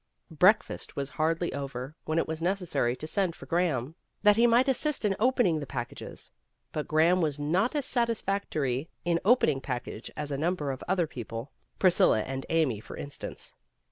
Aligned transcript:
Breakfast 0.31 0.95
was 0.95 1.09
hardly 1.09 1.53
over 1.53 1.95
when 2.05 2.17
it 2.17 2.27
was 2.27 2.41
necessary 2.41 2.95
to 2.95 3.05
send 3.05 3.35
for 3.35 3.45
Graham, 3.45 3.93
that 4.23 4.35
he 4.35 4.47
might 4.47 4.67
assist 4.67 5.05
in 5.05 5.15
opening 5.19 5.59
the 5.59 5.67
packages. 5.67 6.31
But 6.71 6.87
Graham 6.87 7.21
was 7.21 7.37
not 7.37 7.75
as 7.75 7.85
satisfactory 7.85 8.89
in 9.05 9.19
opening 9.23 9.61
packages 9.61 10.11
as 10.17 10.31
a 10.31 10.39
number 10.39 10.71
of 10.71 10.83
other 10.87 11.05
people, 11.05 11.51
Priscilla 11.77 12.23
and 12.23 12.47
Amy, 12.49 12.79
for 12.79 12.97
instance. 12.97 13.53